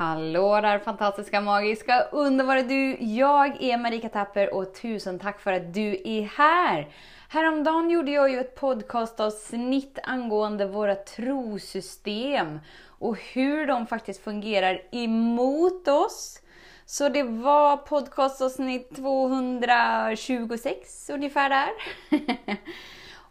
[0.00, 2.96] Hallå där fantastiska, magiska, underbara du!
[3.00, 6.88] Jag är Marika Tapper och tusen tack för att du är här!
[7.28, 15.88] Häromdagen gjorde jag ju ett podcastavsnitt angående våra trosystem och hur de faktiskt fungerar emot
[15.88, 16.40] oss.
[16.86, 21.70] Så det var podcastavsnitt 226 ungefär där.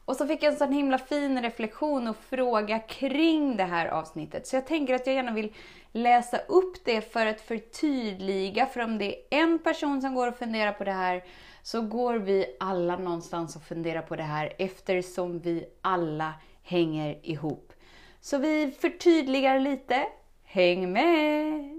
[0.09, 4.47] Och så fick jag en sån himla fin reflektion och fråga kring det här avsnittet.
[4.47, 5.53] Så jag tänker att jag gärna vill
[5.91, 8.65] läsa upp det för att förtydliga.
[8.65, 11.23] För om det är en person som går och funderar på det här
[11.63, 17.73] så går vi alla någonstans och funderar på det här eftersom vi alla hänger ihop.
[18.21, 20.07] Så vi förtydligar lite.
[20.43, 21.78] Häng med!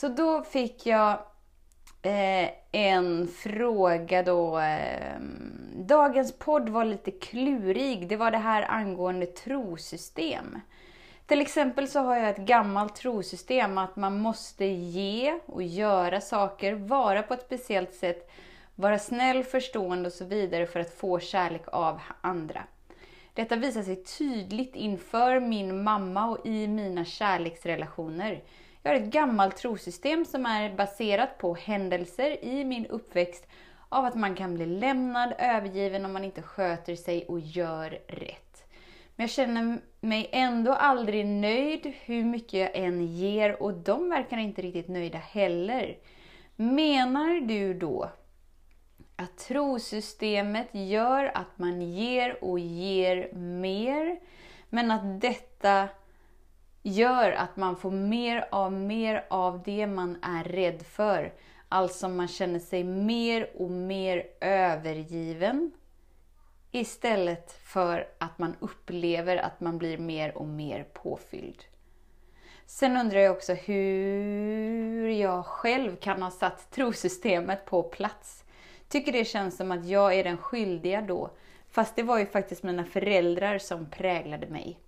[0.00, 1.10] Så då fick jag
[2.02, 4.58] eh, en fråga då.
[4.58, 5.20] Eh,
[5.74, 8.08] dagens podd var lite klurig.
[8.08, 10.60] Det var det här angående trosystem.
[11.26, 16.72] Till exempel så har jag ett gammalt trosystem att man måste ge och göra saker,
[16.72, 18.30] vara på ett speciellt sätt,
[18.74, 22.62] vara snäll, förstående och så vidare för att få kärlek av andra.
[23.34, 28.42] Detta visar sig tydligt inför min mamma och i mina kärleksrelationer.
[28.82, 33.46] Jag har ett gammalt trosystem som är baserat på händelser i min uppväxt
[33.88, 38.64] av att man kan bli lämnad, övergiven om man inte sköter sig och gör rätt.
[39.16, 44.36] Men jag känner mig ändå aldrig nöjd hur mycket jag än ger och de verkar
[44.36, 45.98] inte riktigt nöjda heller.
[46.56, 48.10] Menar du då
[49.16, 54.20] att trosystemet gör att man ger och ger mer,
[54.68, 55.88] men att detta
[56.82, 61.32] gör att man får mer av mer av det man är rädd för.
[61.68, 65.70] Alltså man känner sig mer och mer övergiven
[66.70, 71.64] istället för att man upplever att man blir mer och mer påfylld.
[72.66, 78.44] Sen undrar jag också hur jag själv kan ha satt trosystemet på plats.
[78.88, 81.30] Tycker det känns som att jag är den skyldiga då,
[81.70, 84.78] fast det var ju faktiskt mina föräldrar som präglade mig.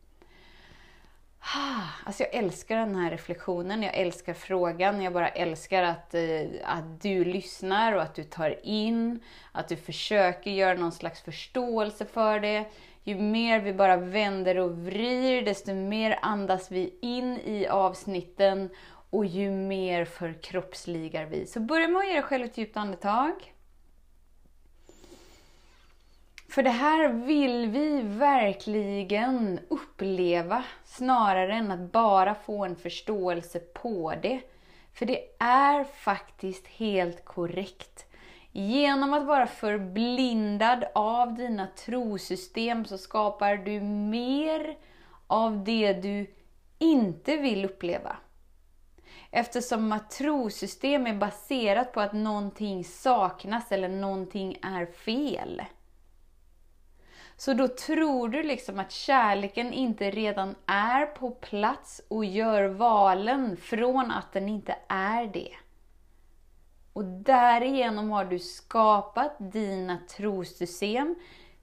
[2.05, 7.03] Alltså jag älskar den här reflektionen, jag älskar frågan, jag bara älskar att, eh, att
[7.03, 9.21] du lyssnar och att du tar in,
[9.53, 12.65] att du försöker göra någon slags förståelse för det.
[13.05, 18.71] Ju mer vi bara vänder och vrider, desto mer andas vi in i avsnitten
[19.11, 21.47] och ju mer förkroppsligar vi.
[21.47, 23.33] Så börja med att ge dig själv ett djupt andetag.
[26.53, 34.15] För det här vill vi verkligen uppleva snarare än att bara få en förståelse på
[34.23, 34.41] det.
[34.95, 38.07] För det är faktiskt helt korrekt.
[38.51, 44.77] Genom att vara förblindad av dina trosystem så skapar du mer
[45.27, 46.35] av det du
[46.79, 48.17] inte vill uppleva.
[49.31, 55.63] Eftersom att trosystem är baserat på att någonting saknas eller någonting är fel.
[57.45, 63.57] Så då tror du liksom att kärleken inte redan är på plats och gör valen
[63.57, 65.53] från att den inte är det.
[66.93, 71.15] Och därigenom har du skapat dina trosystem,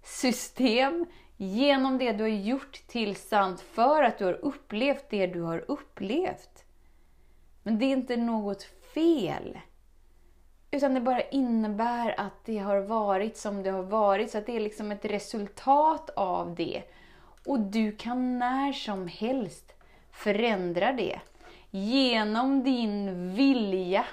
[0.04, 1.06] system,
[1.38, 5.66] genom det du har gjort till sant för att du har upplevt det du har
[5.68, 6.66] upplevt.
[7.64, 8.64] Men det är inte något
[8.94, 9.58] fel.
[10.72, 14.32] Utan det bara innebär att det har varit som det har varit.
[14.32, 16.84] Så att det är liksom ett resultat av det.
[17.46, 19.74] Och du kan när som helst
[20.12, 21.20] förändra det.
[21.72, 24.06] Genom din vilja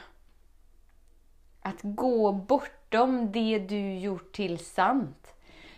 [1.63, 5.35] att gå bortom det du gjort till sant.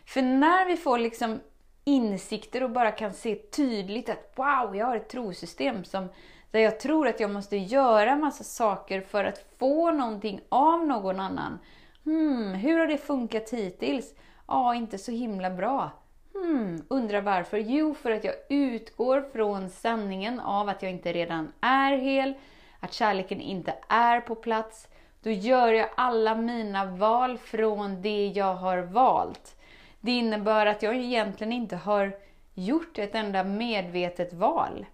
[0.07, 1.41] För när vi får liksom
[1.85, 6.09] insikter och bara kan se tydligt att wow, jag har ett trosystem som
[6.51, 11.21] där jag tror att jag måste göra massa saker för att få någonting av någon
[11.21, 11.59] annan.
[12.05, 14.15] Hmm, hur har det funkat hittills?
[14.47, 15.91] Ja, inte så himla bra.
[16.35, 17.59] Hmm, undrar varför?
[17.59, 22.35] Jo, för att jag utgår från sanningen av att jag inte redan är hel,
[22.81, 24.89] att kärleken inte är på plats.
[25.23, 29.57] Då gör jag alla mina val från det jag har valt.
[30.01, 32.17] Det innebär att jag egentligen inte har
[32.55, 34.87] gjort ett enda medvetet val.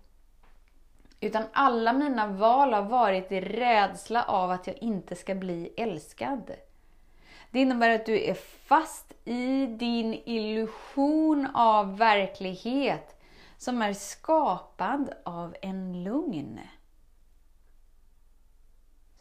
[1.25, 6.51] Utan alla mina val har varit i rädsla av att jag inte ska bli älskad.
[7.51, 13.21] Det innebär att du är fast i din illusion av verklighet
[13.57, 16.61] som är skapad av en lugn.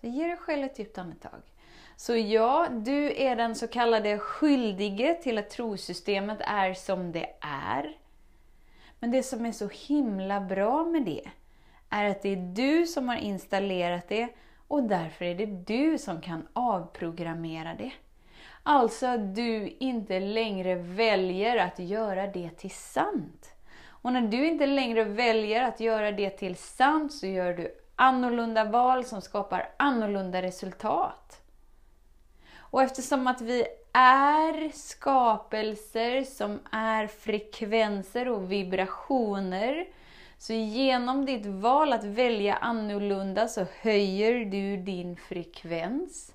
[0.02, 1.42] Så ge dig själv ett djupt andetag.
[1.96, 7.98] Så ja, du är den så kallade skyldige till att trosystemet är som det är.
[9.00, 11.30] Men det som är så himla bra med det
[11.94, 14.28] är att det är du som har installerat det
[14.68, 17.92] och därför är det du som kan avprogrammera det.
[18.64, 23.54] Alltså att du inte längre väljer att göra det till sant.
[23.88, 28.64] Och när du inte längre väljer att göra det till sant så gör du annorlunda
[28.64, 31.42] val som skapar annorlunda resultat.
[32.56, 39.88] Och eftersom att vi är skapelser som är frekvenser och vibrationer,
[40.44, 46.34] så genom ditt val att välja annorlunda så höjer du din frekvens.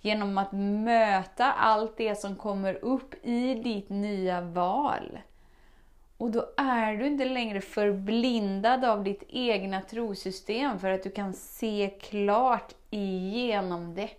[0.00, 5.18] Genom att möta allt det som kommer upp i ditt nya val.
[6.16, 11.32] Och då är du inte längre förblindad av ditt egna trosystem för att du kan
[11.32, 14.10] se klart igenom det.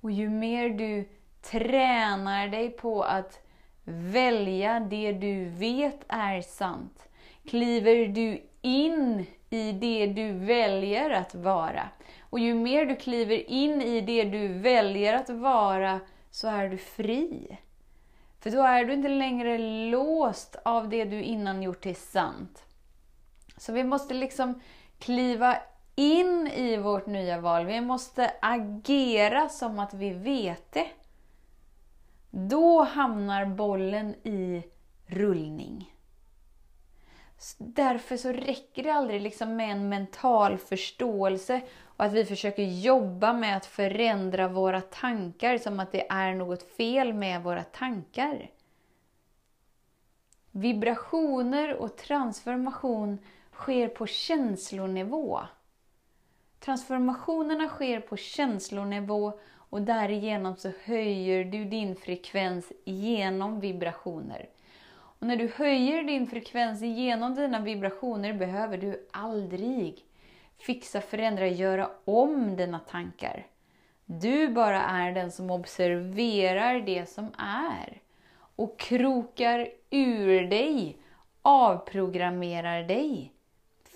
[0.00, 1.08] Och ju mer du
[1.42, 3.45] tränar dig på att
[3.86, 7.08] välja det du vet är sant,
[7.48, 11.88] kliver du in i det du väljer att vara.
[12.20, 16.00] Och ju mer du kliver in i det du väljer att vara,
[16.30, 17.58] så är du fri.
[18.40, 19.58] För då är du inte längre
[19.90, 22.64] låst av det du innan gjort till sant.
[23.56, 24.60] Så vi måste liksom
[24.98, 25.56] kliva
[25.94, 27.66] in i vårt nya val.
[27.66, 30.86] Vi måste agera som att vi vet det.
[32.38, 34.62] Då hamnar bollen i
[35.06, 35.94] rullning.
[37.58, 43.32] Därför så räcker det aldrig liksom med en mental förståelse och att vi försöker jobba
[43.32, 48.50] med att förändra våra tankar som att det är något fel med våra tankar.
[50.50, 53.18] Vibrationer och transformation
[53.52, 55.40] sker på känslonivå.
[56.60, 59.38] Transformationerna sker på känslonivå
[59.70, 64.48] och därigenom så höjer du din frekvens genom vibrationer.
[65.18, 70.04] Och när du höjer din frekvens genom dina vibrationer behöver du aldrig
[70.58, 73.46] fixa, förändra, göra om dina tankar.
[74.04, 78.00] Du bara är den som observerar det som är
[78.56, 80.96] och krokar ur dig,
[81.42, 83.32] avprogrammerar dig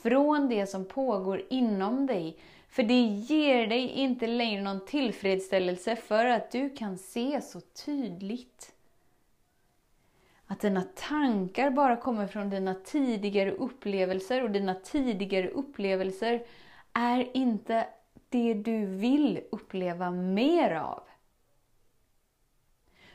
[0.03, 2.39] från det som pågår inom dig.
[2.71, 8.75] För det ger dig inte längre någon tillfredsställelse för att du kan se så tydligt.
[10.47, 16.47] Att dina tankar bara kommer från dina tidigare upplevelser och dina tidigare upplevelser
[16.93, 17.87] är inte
[18.29, 21.03] det du vill uppleva mer av.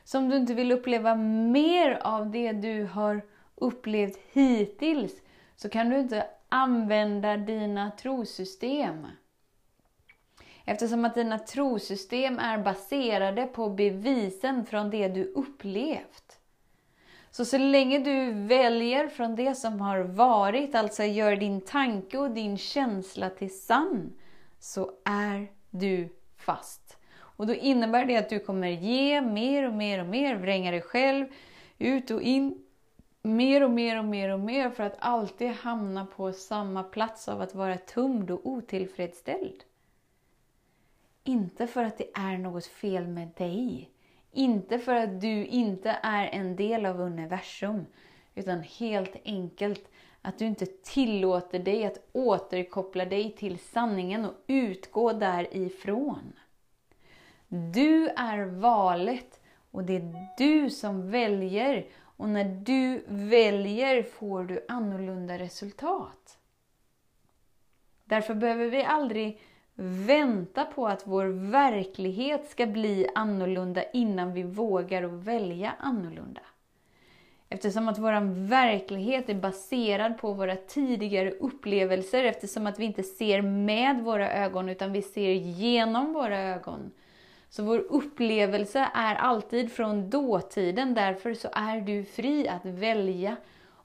[0.04, 3.22] Så om du inte vill uppleva mer av det du har
[3.56, 5.22] upplevt hittills
[5.56, 9.08] så kan du inte använda dina trosystem.
[10.66, 16.40] Eftersom att dina trosystem är baserade på bevisen från det du upplevt.
[17.32, 22.32] Så så länge du väljer från det som har varit, alltså gör din tanke och
[22.32, 24.14] din känsla till sann,
[24.60, 26.98] så är du fast.
[27.18, 30.82] Och då innebär det att du kommer ge mer och mer och mer, vränga dig
[30.82, 31.26] själv
[31.78, 32.64] ut och in,
[33.22, 37.42] mer och mer och mer och mer för att alltid hamna på samma plats av
[37.42, 39.64] att vara tumd och otillfredsställd.
[41.28, 43.90] Inte för att det är något fel med dig.
[44.32, 47.86] Inte för att du inte är en del av universum.
[48.36, 49.92] Utan helt enkelt
[50.22, 56.34] att du inte tillåter dig att återkoppla dig till sanningen och utgå därifrån.
[57.48, 59.42] Du är valet
[59.72, 61.88] och det är du som väljer.
[62.18, 66.38] Och när du väljer får du annorlunda resultat.
[68.04, 69.42] Därför behöver vi aldrig
[69.76, 76.42] vänta på att vår verklighet ska bli annorlunda innan vi vågar välja annorlunda.
[77.50, 83.42] Eftersom att vår verklighet är baserad på våra tidigare upplevelser, eftersom att vi inte ser
[83.42, 86.92] med våra ögon utan vi ser genom våra ögon.
[87.50, 93.36] Så vår upplevelse är alltid från dåtiden, därför så är du fri att välja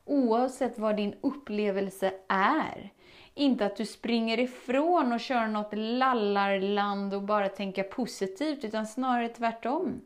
[0.05, 2.93] oavsett vad din upplevelse är.
[3.35, 9.29] Inte att du springer ifrån och kör något lallarland och bara tänker positivt, utan snarare
[9.29, 10.01] tvärtom.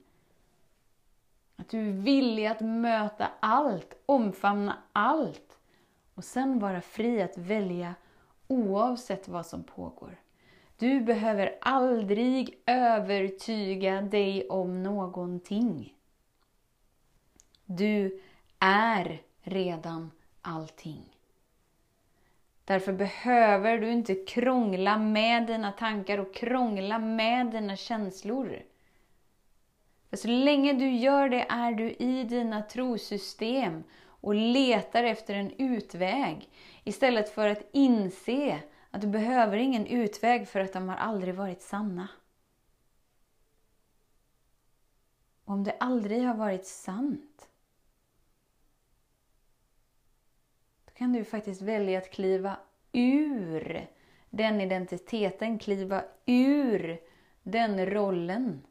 [1.56, 5.58] Att du är villig att möta allt, omfamna allt
[6.14, 7.94] och sen vara fri att välja
[8.48, 10.20] oavsett vad som pågår.
[10.78, 15.94] Du behöver aldrig övertyga dig om någonting.
[17.64, 18.20] Du
[18.58, 20.10] är redan
[20.42, 21.13] allting.
[22.64, 28.62] Därför behöver du inte krångla med dina tankar och krångla med dina känslor.
[30.10, 35.50] För så länge du gör det är du i dina trosystem och letar efter en
[35.50, 36.48] utväg
[36.84, 41.62] istället för att inse att du behöver ingen utväg för att de har aldrig varit
[41.62, 42.08] sanna.
[45.44, 47.48] Om det aldrig har varit sant,
[50.72, 52.56] då kan du faktiskt välja att kliva
[52.92, 53.86] ur
[54.30, 57.00] den identiteten, kliva ur
[57.42, 58.62] den rollen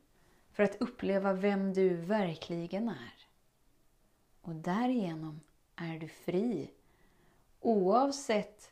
[0.52, 3.28] för att uppleva vem du verkligen är.
[4.42, 5.40] Och därigenom
[5.76, 6.72] är du fri.
[7.60, 8.72] Oavsett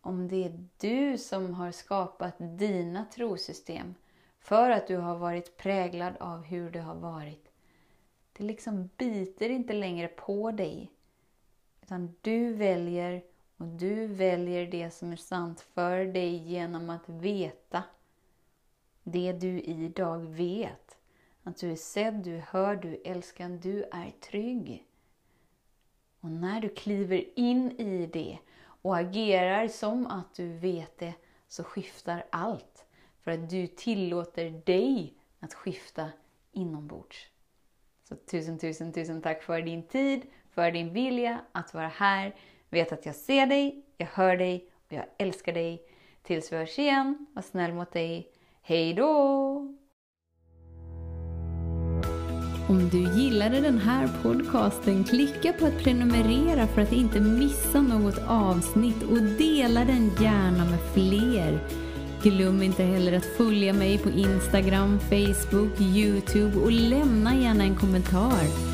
[0.00, 3.94] om det är du som har skapat dina trosystem
[4.38, 7.48] för att du har varit präglad av hur det har varit.
[8.32, 10.90] Det liksom biter inte längre på dig.
[11.84, 13.22] Utan du väljer
[13.56, 17.82] och du väljer det som är sant för dig genom att veta
[19.02, 20.98] det du idag vet.
[21.42, 24.86] Att du är sedd, du är hörd, du är älskad, du är trygg.
[26.20, 28.38] Och när du kliver in i det
[28.82, 31.14] och agerar som att du vet det,
[31.48, 32.84] så skiftar allt.
[33.20, 36.10] För att du tillåter dig att skifta
[36.52, 37.28] inombords.
[38.08, 42.34] Så tusen, tusen, tusen tack för din tid, för din vilja att vara här.
[42.70, 45.82] Vet att jag ser dig, jag hör dig och jag älskar dig.
[46.22, 48.28] Tills vi hörs igen, var snäll mot dig.
[48.62, 49.74] Hej då!
[52.68, 58.18] Om du gillade den här podcasten, klicka på att prenumerera för att inte missa något
[58.28, 61.58] avsnitt och dela den gärna med fler.
[62.22, 68.73] Glöm inte heller att följa mig på Instagram, Facebook, Youtube och lämna gärna en kommentar.